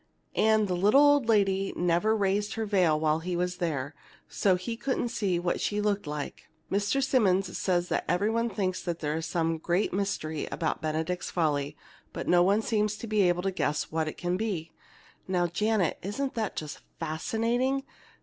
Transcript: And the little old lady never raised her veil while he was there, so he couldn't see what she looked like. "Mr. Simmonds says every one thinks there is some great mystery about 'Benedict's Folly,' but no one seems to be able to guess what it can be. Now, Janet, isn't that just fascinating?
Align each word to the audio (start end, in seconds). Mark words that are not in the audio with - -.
And 0.35 0.67
the 0.67 0.75
little 0.75 0.99
old 1.03 1.29
lady 1.29 1.73
never 1.75 2.15
raised 2.17 2.55
her 2.55 2.65
veil 2.65 2.99
while 2.99 3.19
he 3.19 3.35
was 3.35 3.57
there, 3.57 3.93
so 4.27 4.55
he 4.55 4.75
couldn't 4.75 5.09
see 5.09 5.37
what 5.37 5.61
she 5.61 5.79
looked 5.79 6.07
like. 6.07 6.49
"Mr. 6.71 7.03
Simmonds 7.03 7.55
says 7.55 7.93
every 8.09 8.31
one 8.31 8.49
thinks 8.49 8.81
there 8.81 9.15
is 9.15 9.27
some 9.27 9.59
great 9.59 9.93
mystery 9.93 10.47
about 10.51 10.81
'Benedict's 10.81 11.29
Folly,' 11.29 11.77
but 12.13 12.27
no 12.27 12.41
one 12.41 12.63
seems 12.63 12.97
to 12.97 13.05
be 13.05 13.21
able 13.29 13.43
to 13.43 13.51
guess 13.51 13.91
what 13.91 14.07
it 14.07 14.17
can 14.17 14.37
be. 14.37 14.71
Now, 15.27 15.45
Janet, 15.45 15.99
isn't 16.01 16.33
that 16.33 16.55
just 16.55 16.79
fascinating? 16.99 17.83